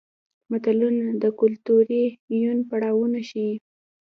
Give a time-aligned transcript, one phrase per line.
[0.51, 2.05] متلونه د کولتوري
[2.43, 3.53] یون پړاوونه ښيي